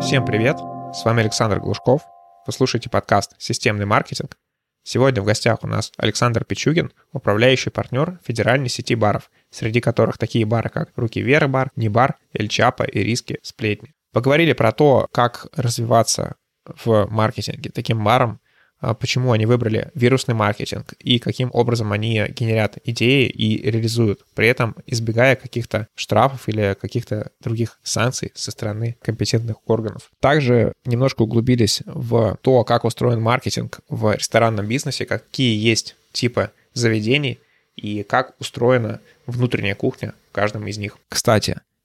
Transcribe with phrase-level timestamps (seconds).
[0.00, 0.56] Всем привет!
[0.94, 2.00] С вами Александр Глушков.
[2.46, 4.38] Вы слушаете подкаст «Системный маркетинг».
[4.82, 10.46] Сегодня в гостях у нас Александр Пичугин, управляющий партнер федеральной сети баров, среди которых такие
[10.46, 13.92] бары, как «Руки Веры бар», «Небар», «Эль Чапа» и «Риски Сплетни».
[14.12, 18.40] Поговорили про то, как развиваться в маркетинге таким баром,
[18.80, 24.76] почему они выбрали вирусный маркетинг и каким образом они генерят идеи и реализуют, при этом
[24.86, 30.10] избегая каких-то штрафов или каких-то других санкций со стороны компетентных органов.
[30.20, 37.38] Также немножко углубились в то, как устроен маркетинг в ресторанном бизнесе, какие есть типы заведений
[37.76, 40.98] и как устроена внутренняя кухня в каждом из них.
[41.08, 41.60] Кстати,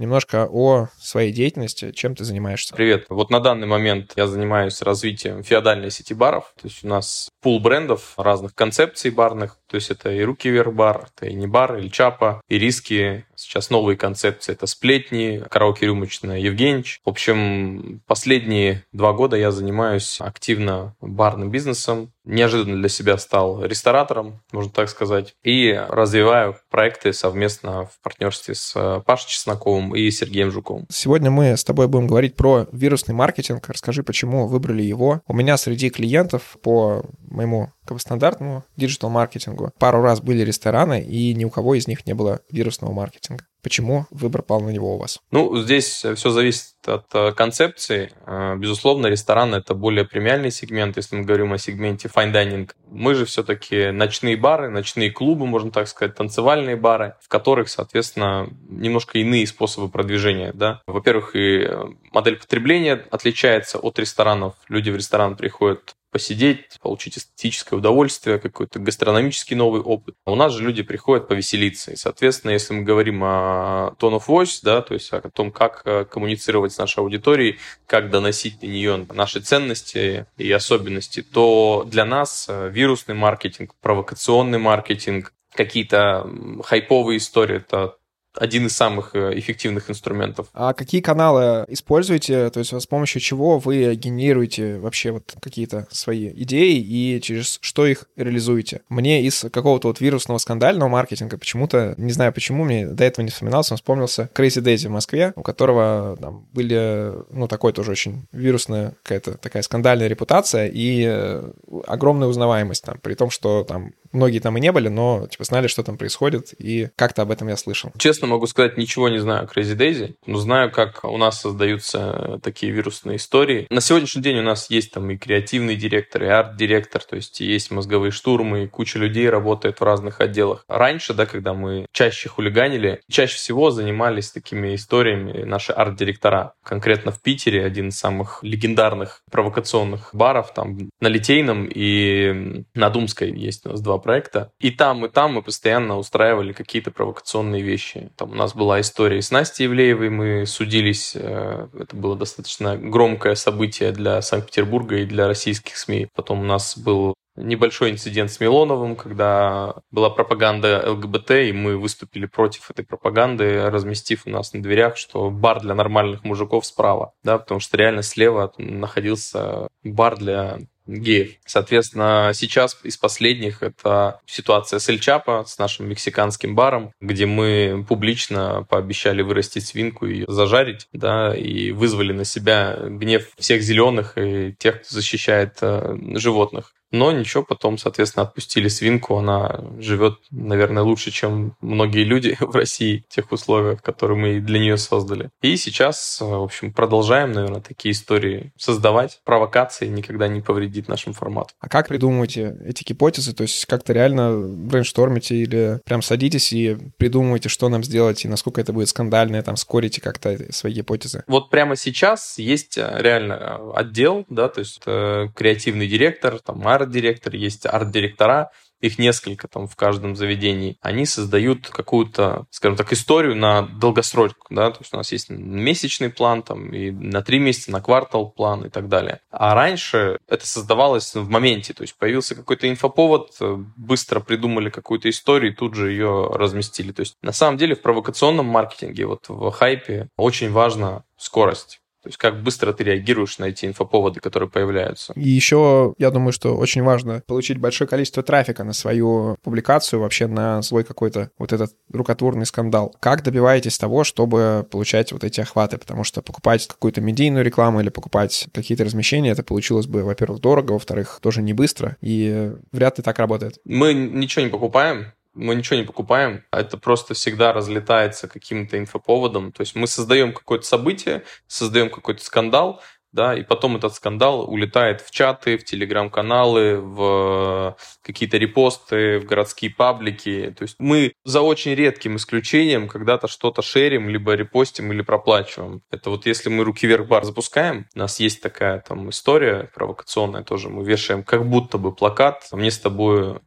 [0.00, 2.74] немножко о своей деятельности, чем ты занимаешься.
[2.74, 3.04] Привет.
[3.08, 6.52] Вот на данный момент я занимаюсь развитием феодальной сети баров.
[6.60, 9.58] То есть у нас пул брендов разных концепций барных.
[9.68, 13.26] То есть это и руки вверх бар, это и не бар, и чапа, и риски.
[13.40, 14.52] Сейчас новые концепции.
[14.52, 17.00] Это сплетни, караоке рюмочная, Евгеньевич.
[17.04, 22.12] В общем, последние два года я занимаюсь активно барным бизнесом.
[22.24, 25.34] Неожиданно для себя стал ресторатором, можно так сказать.
[25.42, 30.86] И развиваю проекты совместно в партнерстве с Пашей Чесноковым и Сергеем Жуковым.
[30.90, 33.68] Сегодня мы с тобой будем говорить про вирусный маркетинг.
[33.68, 35.22] Расскажи, почему выбрали его.
[35.26, 39.72] У меня среди клиентов по моему бы стандартному диджитал-маркетингу.
[39.78, 43.44] Пару раз были рестораны, и ни у кого из них не было вирусного маркетинга.
[43.62, 45.18] Почему выбор пал на него у вас?
[45.30, 48.10] Ну, здесь все зависит от э, концепции.
[48.26, 52.70] Э, безусловно, ресторан— это более премиальный сегмент, если мы говорим о сегменте fine dining.
[52.88, 58.48] Мы же все-таки ночные бары, ночные клубы, можно так сказать, танцевальные бары, в которых, соответственно,
[58.68, 60.52] немножко иные способы продвижения.
[60.54, 60.80] Да?
[60.86, 61.68] Во-первых, и
[62.12, 64.54] модель потребления отличается от ресторанов.
[64.68, 70.14] Люди в ресторан приходят посидеть, получить эстетическое удовольствие, какой-то гастрономический новый опыт.
[70.26, 71.92] У нас же люди приходят повеселиться.
[71.92, 75.82] И, соответственно, если мы говорим о tone of voice, да, то есть о том, как
[75.84, 82.04] э, коммуницировать с нашей аудиторией, как доносить до нее наши ценности и особенности, то для
[82.04, 86.30] нас э, вирусный маркетинг, провокационный маркетинг, какие-то
[86.64, 87.96] хайповые истории, это
[88.34, 90.48] один из самых э, эффективных инструментов.
[90.52, 92.50] А какие каналы используете?
[92.50, 97.86] То есть с помощью чего вы генерируете вообще вот какие-то свои идеи и через что
[97.86, 98.82] их реализуете?
[98.88, 103.30] Мне из какого-то вот вирусного скандального маркетинга почему-то, не знаю почему, мне до этого не
[103.30, 108.26] вспоминался, он вспомнился Crazy Daisy в Москве, у которого там были, ну, такой тоже очень
[108.32, 111.52] вирусная какая-то такая скандальная репутация и э,
[111.86, 115.66] огромная узнаваемость там, при том, что там многие там и не были, но типа знали,
[115.66, 117.92] что там происходит, и как-то об этом я слышал.
[117.98, 122.40] Честно могу сказать, ничего не знаю о Crazy Daisy, но знаю, как у нас создаются
[122.42, 123.66] такие вирусные истории.
[123.70, 127.70] На сегодняшний день у нас есть там и креативный директор, и арт-директор, то есть есть
[127.70, 130.64] мозговые штурмы, и куча людей работает в разных отделах.
[130.68, 136.54] Раньше, да, когда мы чаще хулиганили, чаще всего занимались такими историями наши арт-директора.
[136.64, 143.30] Конкретно в Питере один из самых легендарных провокационных баров, там на Литейном и на Думской
[143.30, 144.52] есть у нас два проекта.
[144.58, 148.10] И там, и там мы постоянно устраивали какие-то провокационные вещи.
[148.16, 151.12] Там у нас была история с Настей Евлеевой, мы судились.
[151.14, 156.08] Э, это было достаточно громкое событие для Санкт-Петербурга и для российских СМИ.
[156.14, 162.26] Потом у нас был небольшой инцидент с Милоновым, когда была пропаганда ЛГБТ, и мы выступили
[162.26, 167.38] против этой пропаганды, разместив у нас на дверях, что бар для нормальных мужиков справа, да,
[167.38, 170.58] потому что реально слева находился бар для
[170.90, 171.36] геев.
[171.46, 178.66] Соответственно, сейчас из последних это ситуация с Эльчапа, с нашим мексиканским баром, где мы публично
[178.68, 184.80] пообещали вырастить свинку и зажарить, да, и вызвали на себя гнев всех зеленых и тех,
[184.80, 186.72] кто защищает э, животных.
[186.90, 189.16] Но ничего, потом, соответственно, отпустили свинку.
[189.16, 194.58] Она живет, наверное, лучше, чем многие люди в России в тех условиях, которые мы для
[194.58, 195.30] нее создали.
[195.42, 199.20] И сейчас, в общем, продолжаем, наверное, такие истории создавать.
[199.24, 201.54] Провокации никогда не повредит нашему формату.
[201.60, 203.34] А как придумываете эти гипотезы?
[203.34, 208.60] То есть как-то реально брейнштормите или прям садитесь и придумываете, что нам сделать и насколько
[208.60, 211.24] это будет скандально, там, скорите как-то свои гипотезы?
[211.26, 216.60] Вот прямо сейчас есть э, реально э, отдел, да, то есть э, креативный директор, там,
[216.80, 218.50] арт-директор, есть арт-директора,
[218.80, 224.70] их несколько там в каждом заведении, они создают какую-то, скажем так, историю на долгосрочку, да,
[224.70, 228.64] то есть у нас есть месячный план там и на три месяца, на квартал план
[228.64, 229.20] и так далее.
[229.30, 233.36] А раньше это создавалось в моменте, то есть появился какой-то инфоповод,
[233.76, 236.92] быстро придумали какую-то историю и тут же ее разместили.
[236.92, 241.80] То есть на самом деле в провокационном маркетинге, вот в хайпе очень важна скорость.
[242.02, 245.12] То есть как быстро ты реагируешь на эти инфоповоды, которые появляются.
[245.14, 250.26] И еще, я думаю, что очень важно получить большое количество трафика на свою публикацию, вообще
[250.26, 252.94] на свой какой-то вот этот рукотворный скандал.
[253.00, 255.78] Как добиваетесь того, чтобы получать вот эти охваты?
[255.78, 260.72] Потому что покупать какую-то медийную рекламу или покупать какие-то размещения, это получилось бы, во-первых, дорого,
[260.72, 263.58] во-вторых, тоже не быстро, и вряд ли так работает.
[263.64, 269.52] Мы ничего не покупаем, мы ничего не покупаем, а это просто всегда разлетается каким-то инфоповодом.
[269.52, 272.82] То есть мы создаем какое-то событие, создаем какой-то скандал,
[273.12, 279.72] да, и потом этот скандал улетает в чаты, в телеграм-каналы, в какие-то репосты, в городские
[279.72, 280.54] паблики.
[280.56, 285.82] То есть мы за очень редким исключением когда-то что-то шерим, либо репостим или проплачиваем.
[285.90, 290.44] Это вот если мы руки вверх бар запускаем, у нас есть такая там история провокационная
[290.44, 293.40] тоже, мы вешаем как будто бы плакат, мне с тобой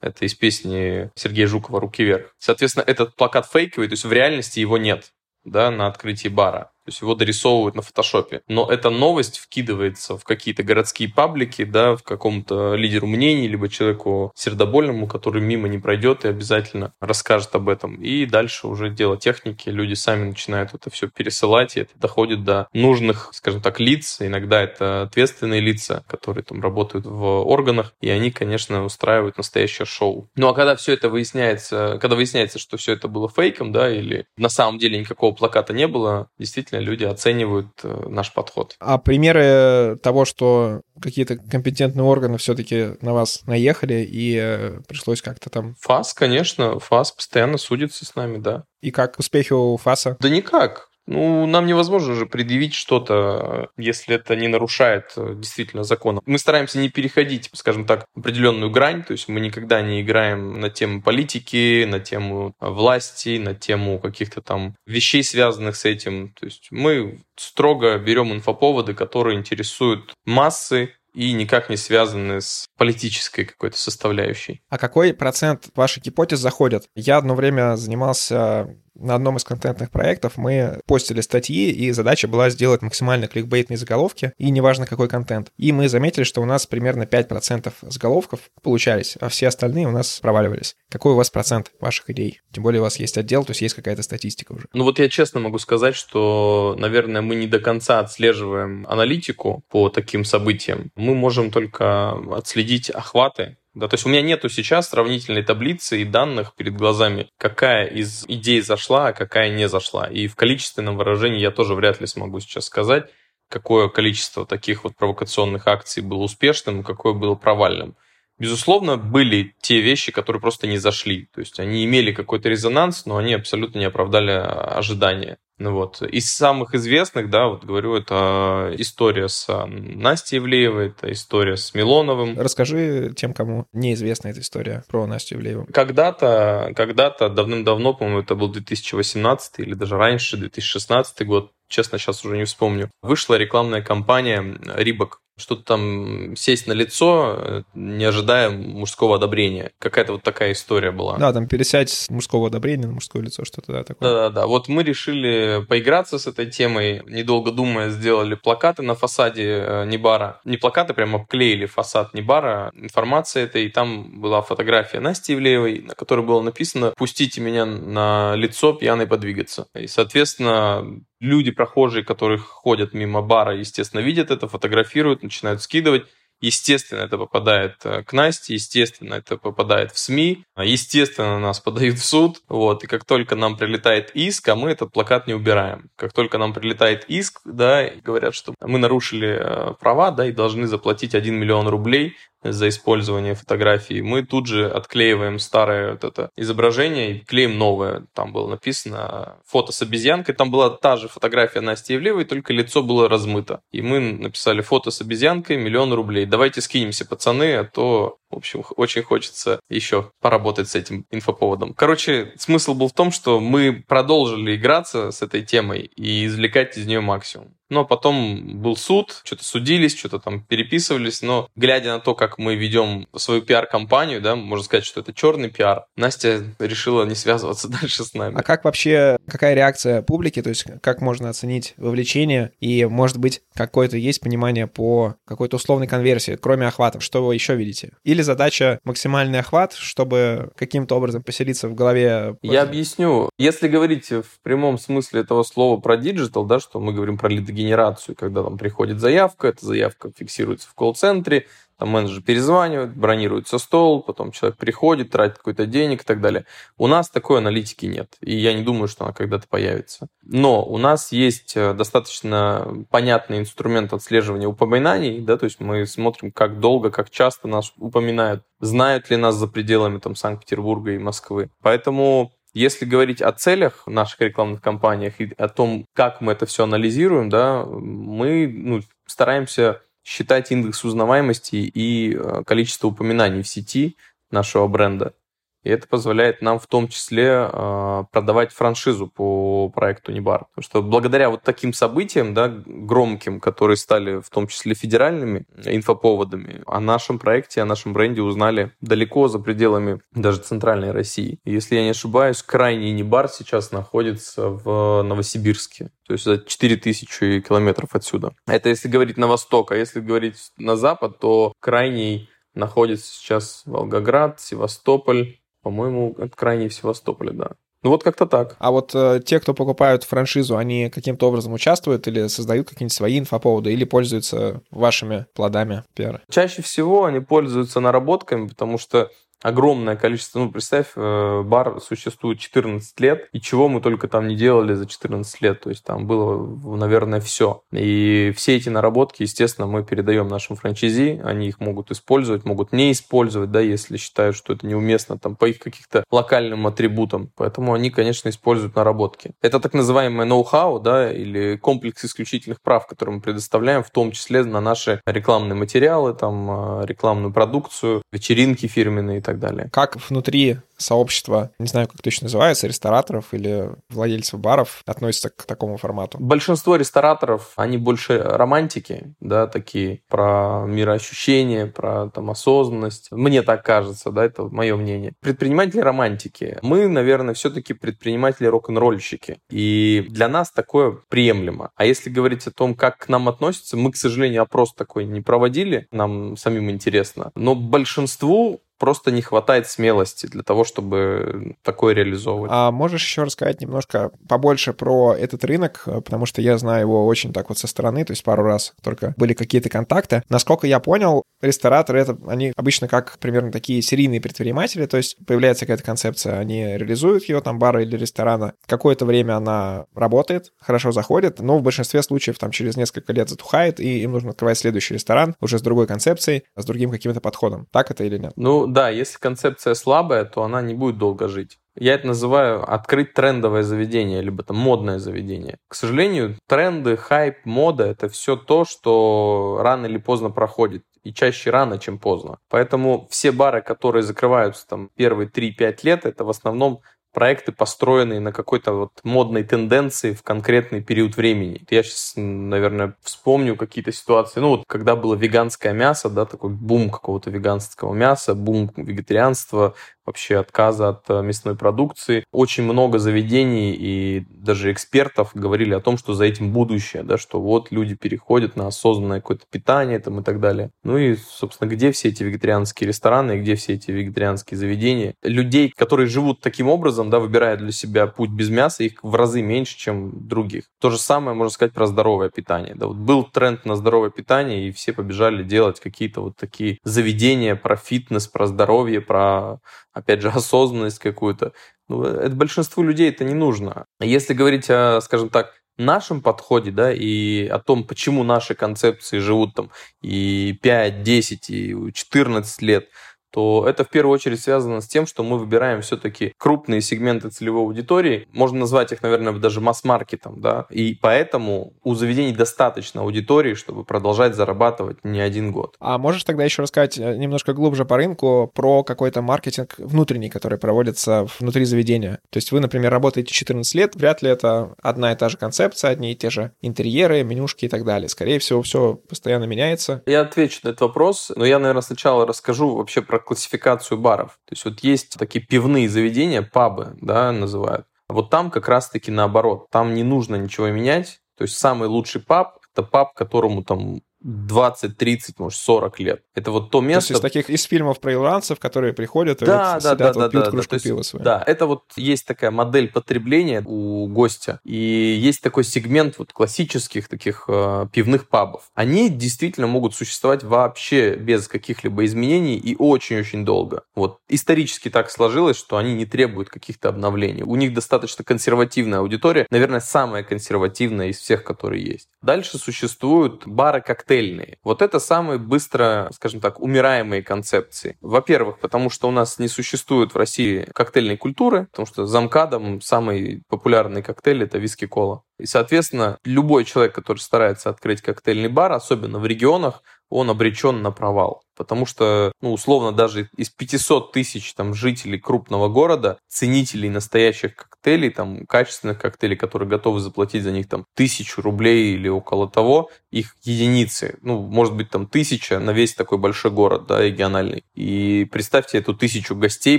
[0.00, 2.34] это из песни Сергея Жукова «Руки вверх».
[2.38, 5.12] Соответственно, этот плакат фейковый, то есть в реальности его нет
[5.44, 8.42] да, на открытии бара то есть его дорисовывают на фотошопе.
[8.48, 14.32] Но эта новость вкидывается в какие-то городские паблики, да, в каком-то лидеру мнений, либо человеку
[14.34, 17.96] сердобольному, который мимо не пройдет и обязательно расскажет об этом.
[17.96, 22.68] И дальше уже дело техники, люди сами начинают это все пересылать, и это доходит до
[22.72, 24.18] нужных, скажем так, лиц.
[24.20, 30.28] Иногда это ответственные лица, которые там работают в органах, и они, конечно, устраивают настоящее шоу.
[30.36, 34.26] Ну а когда все это выясняется, когда выясняется, что все это было фейком, да, или
[34.36, 38.76] на самом деле никакого плаката не было, действительно люди оценивают э, наш подход.
[38.78, 45.50] А примеры того, что какие-то компетентные органы все-таки на вас наехали и э, пришлось как-то
[45.50, 45.74] там...
[45.80, 48.64] ФАС, конечно, ФАС постоянно судится с нами, да.
[48.80, 50.16] И как успехи у ФАСа?
[50.20, 50.89] Да никак.
[51.10, 56.20] Ну, нам невозможно же предъявить что-то, если это не нарушает э, действительно закона.
[56.24, 60.70] Мы стараемся не переходить, скажем так, определенную грань, то есть мы никогда не играем на
[60.70, 66.32] тему политики, на тему власти, на тему каких-то там вещей, связанных с этим.
[66.38, 73.44] То есть мы строго берем инфоповоды, которые интересуют массы, и никак не связаны с политической
[73.44, 74.62] какой-то составляющей.
[74.68, 76.88] А какой процент ваших гипотез заходят?
[76.94, 82.50] Я одно время занимался на одном из контентных проектов мы постили статьи, и задача была
[82.50, 85.52] сделать максимально кликбейтные заголовки, и неважно какой контент.
[85.56, 90.20] И мы заметили, что у нас примерно 5% заголовков получались, а все остальные у нас
[90.20, 90.76] проваливались.
[90.90, 92.40] Какой у вас процент ваших идей?
[92.52, 94.66] Тем более у вас есть отдел, то есть есть какая-то статистика уже.
[94.72, 99.88] Ну вот я честно могу сказать, что, наверное, мы не до конца отслеживаем аналитику по
[99.88, 100.90] таким событиям.
[100.96, 106.04] Мы можем только отследить охваты да, то есть у меня нету сейчас сравнительной таблицы и
[106.04, 110.06] данных перед глазами, какая из идей зашла, а какая не зашла.
[110.06, 113.10] И в количественном выражении я тоже вряд ли смогу сейчас сказать,
[113.48, 117.96] какое количество таких вот провокационных акций было успешным, какое было провальным.
[118.40, 121.28] Безусловно, были те вещи, которые просто не зашли.
[121.34, 125.36] То есть они имели какой-то резонанс, но они абсолютно не оправдали ожидания.
[125.60, 126.00] Ну вот.
[126.00, 131.74] Из самых известных, да, вот говорю, это история с а, Настей Ивлеевой, это история с
[131.74, 132.40] Милоновым.
[132.40, 135.66] Расскажи тем, кому неизвестна эта история про Настю Ивлееву.
[135.70, 142.38] Когда-то, когда-то, давным-давно, по-моему, это был 2018 или даже раньше, 2016 год, честно, сейчас уже
[142.38, 149.16] не вспомню, вышла рекламная кампания Рибок что-то там сесть на лицо, э, не ожидая мужского
[149.16, 149.72] одобрения.
[149.78, 151.18] Какая-то вот такая история была.
[151.18, 154.08] Да, там пересядь с мужского одобрения на мужское лицо, что-то да, такое.
[154.08, 154.46] Да-да-да.
[154.46, 157.02] Вот мы решили поиграться с этой темой.
[157.06, 160.40] Недолго думая, сделали плакаты на фасаде э, Небара.
[160.44, 162.70] Не плакаты, прям обклеили фасад Небара.
[162.74, 168.34] Информация этой, и там была фотография Насти Ивлеевой, на которой было написано «Пустите меня на
[168.36, 169.66] лицо пьяный подвигаться».
[169.74, 176.06] И, соответственно, люди, прохожие, которые ходят мимо бара, естественно, видят это, фотографируют, начинают скидывать.
[176.42, 182.04] Естественно, это попадает э, к Насте, естественно, это попадает в СМИ, естественно, нас подают в
[182.04, 185.90] суд, вот, и как только нам прилетает иск, а мы этот плакат не убираем.
[185.96, 190.32] Как только нам прилетает иск, да, и говорят, что мы нарушили э, права, да, и
[190.32, 196.30] должны заплатить 1 миллион рублей, за использование фотографии, мы тут же отклеиваем старое вот это
[196.36, 198.06] изображение и клеим новое.
[198.14, 200.34] Там было написано фото с обезьянкой.
[200.34, 203.60] Там была та же фотография Насти Евлеевой, только лицо было размыто.
[203.72, 206.26] И мы написали фото с обезьянкой, миллион рублей.
[206.26, 211.74] Давайте скинемся, пацаны, а то в общем, очень хочется еще поработать с этим инфоповодом.
[211.74, 216.86] Короче, смысл был в том, что мы продолжили играться с этой темой и извлекать из
[216.86, 217.56] нее максимум.
[217.70, 222.56] Но потом был суд, что-то судились, что-то там переписывались, но глядя на то, как мы
[222.56, 228.04] ведем свою пиар-компанию, да, можно сказать, что это черный пиар, Настя решила не связываться дальше
[228.04, 228.36] с нами.
[228.38, 233.40] А как вообще, какая реакция публики, то есть как можно оценить вовлечение и, может быть,
[233.54, 237.92] какое-то есть понимание по какой-то условной конверсии, кроме охватов, что вы еще видите?
[238.04, 242.36] Или задача максимальный охват, чтобы каким-то образом поселиться в голове?
[242.42, 243.30] Я объясню.
[243.38, 247.28] Если говорить в прямом смысле этого слова про digital, да, что мы говорим про
[247.60, 251.46] лидогенерацию, когда там приходит заявка, эта заявка фиксируется в колл-центре,
[251.78, 256.44] там менеджер перезванивает, бронируется стол, потом человек приходит, тратит какой-то денег и так далее.
[256.76, 260.08] У нас такой аналитики нет, и я не думаю, что она когда-то появится.
[260.22, 266.32] Но у нас есть э, достаточно понятный инструмент отслеживания упоминаний, да, то есть мы смотрим,
[266.32, 271.48] как долго, как часто нас упоминают, знают ли нас за пределами там Санкт-Петербурга и Москвы.
[271.62, 276.64] Поэтому если говорить о целях наших рекламных кампаниях и о том, как мы это все
[276.64, 283.96] анализируем, да, мы ну, стараемся считать индекс узнаваемости и э, количество упоминаний в сети
[284.30, 285.14] нашего бренда.
[285.62, 290.46] И это позволяет нам в том числе э, продавать франшизу по проекту Небар.
[290.54, 296.62] Потому что благодаря вот таким событиям, да, громким, которые стали в том числе федеральными инфоповодами,
[296.66, 301.38] о нашем проекте, о нашем бренде узнали далеко за пределами даже центральной России.
[301.44, 305.90] Если я не ошибаюсь, крайний Небар сейчас находится в Новосибирске.
[306.06, 308.32] То есть за 4000 километров отсюда.
[308.46, 314.40] Это если говорить на восток, а если говорить на запад, то крайний находится сейчас Волгоград,
[314.40, 317.50] Севастополь, по-моему, это крайне в Севастополе, да.
[317.82, 318.56] Ну вот как-то так.
[318.58, 323.18] А вот э, те, кто покупают франшизу, они каким-то образом участвуют или создают какие-нибудь свои
[323.18, 326.20] инфоповоды или пользуются вашими плодами пиара?
[326.28, 329.10] Чаще всего они пользуются наработками, потому что
[329.42, 334.36] огромное количество, ну, представь, э, бар существует 14 лет, и чего мы только там не
[334.36, 337.62] делали за 14 лет, то есть там было, наверное, все.
[337.72, 342.92] И все эти наработки, естественно, мы передаем нашим франчайзи, они их могут использовать, могут не
[342.92, 347.30] использовать, да, если считают, что это неуместно, там, по их каких-то локальным атрибутам.
[347.36, 349.32] Поэтому они, конечно, используют наработки.
[349.42, 354.44] Это так называемое ноу-хау, да, или комплекс исключительных прав, которые мы предоставляем, в том числе
[354.44, 359.68] на наши рекламные материалы, там, э, рекламную продукцию, вечеринки фирменные и так далее.
[359.72, 365.76] Как внутри сообщества, не знаю, как точно называется, рестораторов или владельцев баров относятся к такому
[365.76, 366.18] формату?
[366.18, 373.08] Большинство рестораторов, они больше романтики, да, такие, про мироощущение, про там осознанность.
[373.10, 375.12] Мне так кажется, да, это мое мнение.
[375.20, 376.58] Предприниматели романтики.
[376.62, 379.38] Мы, наверное, все-таки предприниматели рок-н-ролльщики.
[379.50, 381.70] И для нас такое приемлемо.
[381.76, 385.20] А если говорить о том, как к нам относятся, мы, к сожалению, опрос такой не
[385.20, 387.30] проводили, нам самим интересно.
[387.34, 392.50] Но большинству просто не хватает смелости для того, чтобы такое реализовывать.
[392.52, 397.32] А можешь еще рассказать немножко побольше про этот рынок, потому что я знаю его очень
[397.32, 400.22] так вот со стороны, то есть пару раз только были какие-то контакты.
[400.30, 405.66] Насколько я понял, рестораторы это они обычно как примерно такие серийные предприниматели, то есть появляется
[405.66, 411.40] какая-то концепция, они реализуют ее там бара или ресторана, какое-то время она работает, хорошо заходит,
[411.40, 415.36] но в большинстве случаев там через несколько лет затухает, и им нужно открывать следующий ресторан
[415.40, 417.66] уже с другой концепцией, с другим каким-то подходом.
[417.70, 418.32] Так это или нет?
[418.36, 421.58] Ну, да, если концепция слабая, то она не будет долго жить.
[421.76, 425.58] Я это называю открыть трендовое заведение, либо там модное заведение.
[425.68, 430.84] К сожалению, тренды, хайп, мода— это все то, что рано или поздно проходит.
[431.02, 432.38] И чаще рано, чем поздно.
[432.50, 436.82] Поэтому все бары, которые закрываются там первые 3-5 лет, это в основном
[437.12, 441.64] проекты, построенные на какой-то вот модной тенденции в конкретный период времени.
[441.70, 444.40] Я сейчас, наверное, вспомню какие-то ситуации.
[444.40, 450.38] Ну вот, когда было веганское мясо, да, такой бум какого-то веганского мяса, бум вегетарианства, вообще
[450.38, 452.24] отказа от э, мясной продукции.
[452.32, 457.40] Очень много заведений и даже экспертов говорили о том, что за этим будущее, да, что
[457.40, 460.70] вот люди переходят на осознанное какое-то питание там, и так далее.
[460.82, 465.14] Ну и, собственно, где все эти вегетарианские рестораны, где все эти вегетарианские заведения?
[465.22, 469.42] Людей, которые живут таким образом, да, выбирая для себя путь без мяса, их в разы
[469.42, 470.64] меньше, чем других.
[470.80, 472.74] То же самое можно сказать про здоровое питание.
[472.74, 477.54] Да, вот был тренд на здоровое питание, и все побежали делать какие-то вот такие заведения
[477.56, 479.60] про фитнес, про здоровье, про
[479.92, 481.52] опять же, осознанность какую-то.
[481.88, 483.86] Ну, это большинству людей это не нужно.
[484.00, 489.54] Если говорить о, скажем так, нашем подходе, да, и о том, почему наши концепции живут
[489.54, 489.70] там
[490.02, 492.88] и 5, 10, и 14 лет,
[493.30, 497.62] то это в первую очередь связано с тем, что мы выбираем все-таки крупные сегменты целевой
[497.62, 503.84] аудитории, можно назвать их, наверное, даже масс-маркетом, да, и поэтому у заведений достаточно аудитории, чтобы
[503.84, 505.76] продолжать зарабатывать не один год.
[505.80, 510.58] А можешь тогда еще рассказать э, немножко глубже по рынку про какой-то маркетинг внутренний, который
[510.58, 512.20] проводится внутри заведения?
[512.30, 515.90] То есть вы, например, работаете 14 лет, вряд ли это одна и та же концепция,
[515.90, 518.08] одни и те же интерьеры, менюшки и так далее.
[518.08, 520.02] Скорее всего, все постоянно меняется.
[520.06, 524.38] Я отвечу на этот вопрос, но я, наверное, сначала расскажу вообще про классификацию баров.
[524.46, 527.86] То есть вот есть такие пивные заведения, пабы, да, называют.
[528.08, 529.68] Вот там как раз-таки наоборот.
[529.70, 531.20] Там не нужно ничего менять.
[531.36, 536.22] То есть самый лучший паб– это паб, которому там 20, 30, может, 40 лет.
[536.34, 537.08] Это вот то место...
[537.08, 539.98] То есть из таких, из фильмов про ирландцев, которые приходят и да, вот да, сидят,
[539.98, 541.24] да, вот, да, пьют да, кружку да, пива свою.
[541.24, 544.60] Да, это вот есть такая модель потребления у гостя.
[544.64, 548.70] И есть такой сегмент вот классических таких э, пивных пабов.
[548.74, 553.84] Они действительно могут существовать вообще без каких-либо изменений и очень-очень долго.
[553.94, 557.42] Вот исторически так сложилось, что они не требуют каких-то обновлений.
[557.42, 562.08] У них достаточно консервативная аудитория, наверное, самая консервативная из всех, которые есть.
[562.22, 564.58] Дальше существуют бары как коктейльные.
[564.64, 567.96] Вот это самые быстро, скажем так, умираемые концепции.
[568.00, 572.80] Во-первых, потому что у нас не существует в России коктейльной культуры, потому что за МКАДом
[572.80, 575.22] самый популярный коктейль– это виски-кола.
[575.38, 580.90] И, соответственно, любой человек, который старается открыть коктейльный бар, особенно в регионах, он обречен на
[580.90, 581.42] провал.
[581.60, 588.08] Потому что, ну, условно, даже из 500 тысяч там, жителей крупного города, ценителей настоящих коктейлей,
[588.08, 593.36] там, качественных коктейлей, которые готовы заплатить за них там тысячу рублей или около того, их
[593.42, 594.16] единицы.
[594.22, 597.62] Ну, может быть, там тысяча на весь такой большой город, да, региональный.
[597.74, 599.78] И представьте эту тысячу гостей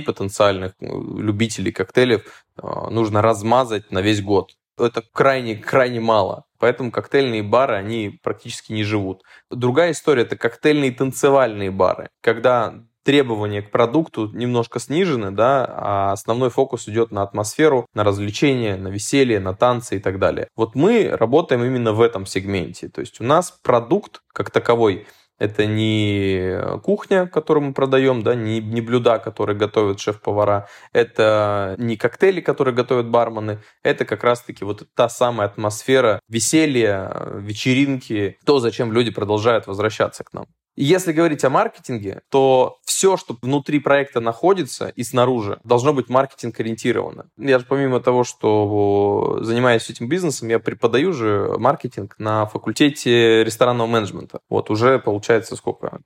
[0.00, 2.22] потенциальных, ну, любителей коктейлей,
[2.58, 6.44] а, нужно размазать на весь год это крайне-крайне мало.
[6.58, 9.22] Поэтому коктейльные бары, они практически не живут.
[9.50, 12.08] Другая история– это коктейльные танцевальные бары.
[12.22, 12.74] Когда
[13.04, 18.88] требования к продукту немножко снижены, да, а основной фокус идет на атмосферу, на развлечения, на
[18.88, 20.48] веселье, на танцы и так далее.
[20.56, 22.88] Вот мы работаем именно в этом сегменте.
[22.88, 25.06] То есть у нас продукт как таковой–
[25.38, 31.96] это не кухня, которую мы продаем, да, не, не блюда, которые готовят шеф-повара, это не
[31.96, 38.92] коктейли, которые готовят бармены, это как раз-таки вот та самая атмосфера веселья, вечеринки, то, зачем
[38.92, 40.46] люди продолжают возвращаться к нам.
[40.74, 46.58] Если говорить о маркетинге, то все, что внутри проекта находится и снаружи, должно быть маркетинг
[46.60, 47.26] ориентировано.
[47.36, 53.86] Я же помимо того, что занимаюсь этим бизнесом, я преподаю же маркетинг на факультете ресторанного
[53.86, 54.40] менеджмента.
[54.48, 56.00] Вот уже получается сколько?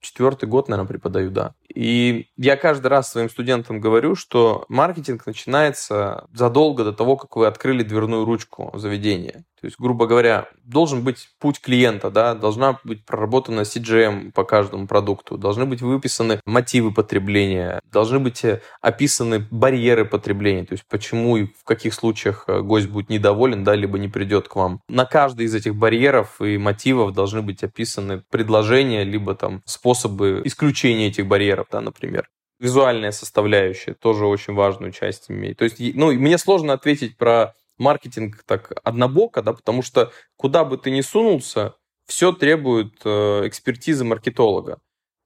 [0.00, 1.54] Четвертый год, наверное, преподаю, да.
[1.74, 7.46] И я каждый раз своим студентам говорю, что маркетинг начинается задолго до того, как вы
[7.46, 9.44] открыли дверную ручку заведения.
[9.60, 14.86] То есть, грубо говоря, должен быть путь клиента, да, должна быть проработана CGM по каждому
[14.86, 21.38] продукту, должны быть выписаны мотивы потребления, должны быть э, описаны барьеры потребления, то есть почему
[21.38, 24.80] и в каких случаях э, гость будет недоволен, да, либо не придет к вам.
[24.88, 31.08] На каждый из этих барьеров и мотивов должны быть описаны предложения, либо там способы исключения
[31.08, 35.58] этих барьеров, да, например визуальная составляющая тоже очень важную часть имеет.
[35.58, 40.76] То есть, ну, мне сложно ответить про маркетинг так однобоко, да, потому что куда бы
[40.78, 41.74] ты ни сунулся,
[42.06, 44.78] все требует э, экспертизы маркетолога.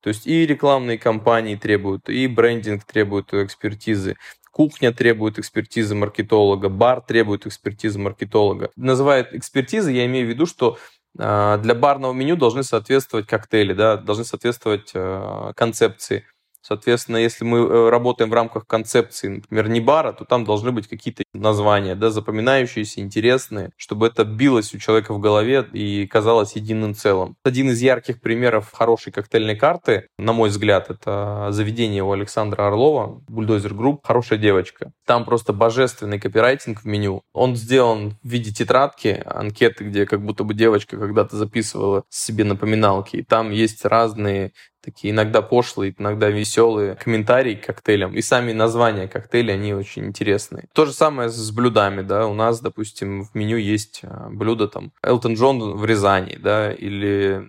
[0.02, 4.16] То есть и рекламные кампании требуют, и брендинг требует экспертизы,
[4.50, 8.70] кухня требует экспертизы маркетолога, бар требует экспертизы маркетолога.
[8.76, 10.76] Называют экспертизы, я имею в виду, что
[11.14, 16.26] для барного меню должны соответствовать коктейли, да, должны соответствовать э, концепции.
[16.62, 20.88] Соответственно, если мы э, работаем в рамках концепции, например, не бара, то там должны быть
[20.88, 26.94] какие-то названия, да, запоминающиеся, интересные, чтобы это билось у человека в голове и казалось единым
[26.94, 27.36] целым.
[27.44, 33.20] Один из ярких примеров хорошей коктейльной карты, на мой взгляд, это заведение у Александра Орлова,
[33.28, 34.92] Bulldozer Group, «Хорошая девочка».
[35.04, 37.22] Там просто божественный копирайтинг в меню.
[37.32, 43.16] Он сделан в виде тетрадки, анкеты, где как будто бы девочка когда-то записывала себе напоминалки.
[43.16, 48.14] И там есть разные такие иногда пошлые, иногда веселые комментарии к коктейлям.
[48.14, 50.68] И сами названия коктейлей, они очень интересные.
[50.74, 52.26] То же самое с блюдами, да.
[52.26, 57.48] У нас, допустим, в меню есть а, блюдо там Элтон Джон в Рязани, да, или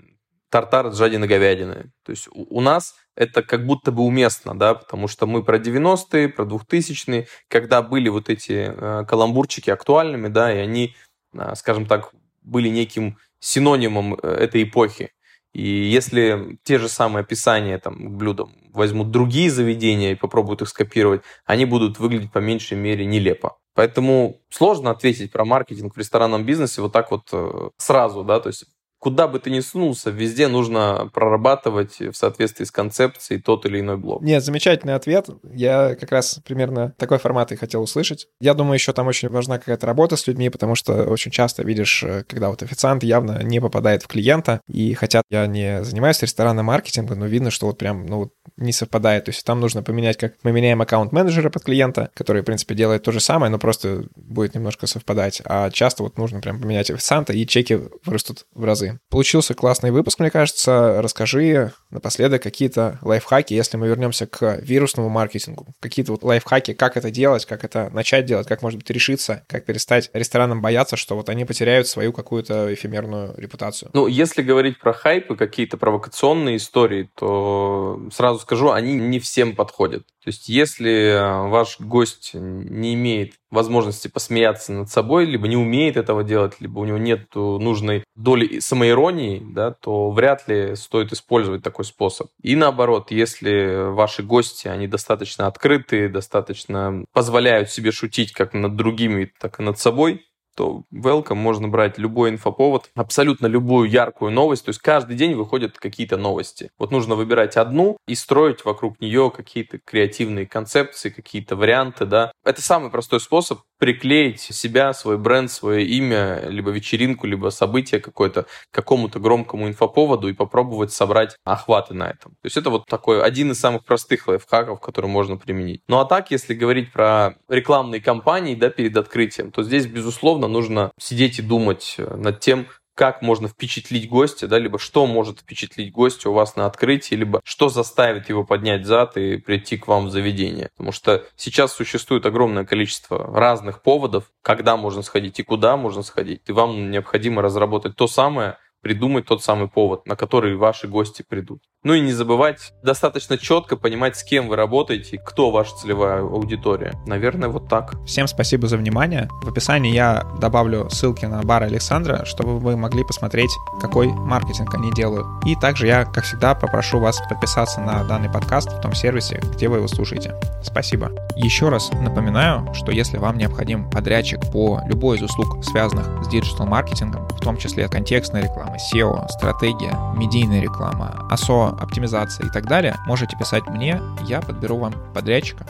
[0.49, 1.91] тартар с жадиной говядины.
[2.05, 6.29] То есть у нас это как будто бы уместно, да, потому что мы про 90-е,
[6.29, 10.95] про 2000-е, когда были вот эти э, каламбурчики актуальными, да, и они,
[11.33, 12.11] э, скажем так,
[12.43, 15.11] были неким синонимом э, этой эпохи.
[15.53, 20.69] И если те же самые описания там, к блюдам возьмут другие заведения и попробуют их
[20.69, 23.57] скопировать, они будут выглядеть по меньшей мере нелепо.
[23.75, 28.49] Поэтому сложно ответить про маркетинг в ресторанном бизнесе вот так вот э, сразу, да, то
[28.49, 28.65] есть
[29.03, 33.97] куда бы ты ни сунулся, везде нужно прорабатывать в соответствии с концепцией тот или иной
[33.97, 34.21] блок.
[34.21, 35.27] Нет, замечательный ответ.
[35.53, 38.27] Я как раз примерно такой формат и хотел услышать.
[38.39, 42.01] Я думаю, еще там очень важна какая-то работа с людьми, потому что очень часто видишь,
[42.01, 46.67] э, когда вот официант явно не попадает в клиента, и хотя я не занимаюсь ресторанным
[46.67, 49.25] маркетингом, но видно, что вот прям, ну, не совпадает.
[49.25, 53.03] То есть там нужно поменять, как мы меняем аккаунт-менеджера под клиента, который, в принципе, делает
[53.03, 55.41] то же самое, но просто будет немножко совпадать.
[55.43, 58.92] А часто вот нужно прям поменять официанта, и чеки вырастут в разы.
[59.09, 61.01] Получился классный выпуск, мне кажется.
[61.01, 65.67] Расскажи напоследок какие-то лайфхаки, если мы вернемся к вирусному маркетингу.
[65.79, 69.65] Какие-то вот лайфхаки, как это делать, как это начать делать, как, может быть, решиться, как
[69.65, 73.91] перестать ресторанам бояться, что вот они потеряют свою какую-то эфемерную репутацию.
[73.93, 80.03] Ну, если говорить про хайпы, какие-то провокационные истории, то сразу скажу, они не всем подходят.
[80.23, 86.23] То есть, если ваш гость не имеет возможности посмеяться над собой, либо не умеет этого
[86.23, 91.85] делать, либо у него нет нужной доли самоиронии, да, то вряд ли стоит использовать такой
[91.85, 92.27] способ.
[92.41, 99.31] И наоборот, если ваши гости, они достаточно открытые, достаточно позволяют себе шутить как над другими,
[99.39, 104.65] так и над собой, то welcome можно брать любой инфоповод, абсолютно любую яркую новость.
[104.65, 106.71] То есть каждый день выходят какие-то новости.
[106.77, 112.31] Вот нужно выбирать одну и строить вокруг нее какие-то креативные концепции, какие-то варианты, да.
[112.43, 118.45] Это самый простой способ приклеить себя, свой бренд, свое имя, либо вечеринку, либо событие какое-то
[118.71, 122.31] какому-то громкому инфоповоду и попробовать собрать охваты на этом.
[122.41, 125.81] То есть это вот такой один из самых простых лайфхаков, который можно применить.
[125.87, 130.91] Ну а так, если говорить про рекламные кампании, да, перед открытием, то здесь, безусловно, нужно
[130.99, 136.29] сидеть и думать над тем, как можно впечатлить гостя, да, либо что может впечатлить гостя
[136.29, 140.11] у вас на открытии, либо что заставит его поднять зад и прийти к вам в
[140.11, 140.69] заведение.
[140.77, 146.41] Потому что сейчас существует огромное количество разных поводов, когда можно сходить и куда можно сходить.
[146.47, 151.63] И вам необходимо разработать то самое, придумать тот самый повод, на который ваши гости придут.
[151.83, 156.93] Ну и не забывать достаточно четко понимать, с кем вы работаете, кто ваша целевая аудитория.
[157.07, 157.95] Наверное, вот так.
[158.05, 159.27] Всем спасибо за внимание.
[159.41, 164.91] В описании я добавлю ссылки на бар Александра, чтобы вы могли посмотреть, какой маркетинг они
[164.91, 165.25] делают.
[165.45, 169.69] И также я, как всегда, попрошу вас подписаться на данный подкаст в том сервисе, где
[169.69, 170.35] вы его слушаете.
[170.61, 171.11] Спасибо.
[171.35, 177.27] Еще раз напоминаю, что если вам необходим подрядчик по любой из услуг, связанных с диджитал-маркетингом,
[177.27, 183.37] в том числе контекстная реклама, SEO, стратегия, медийная реклама, ASO, оптимизация и так далее, можете
[183.37, 185.65] писать мне, я подберу вам подрядчика.